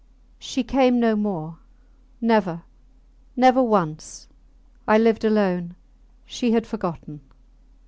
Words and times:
She 0.39 0.63
came 0.63 0.99
no 0.99 1.15
more. 1.15 1.59
Never! 2.21 2.63
Never 3.35 3.61
once! 3.61 4.27
I 4.87 4.97
lived 4.97 5.23
alone. 5.23 5.75
She 6.25 6.53
had 6.53 6.65
forgotten. 6.65 7.21